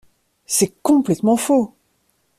C’est 0.47 0.81
complètement 0.81 1.37
faux! 1.37 1.75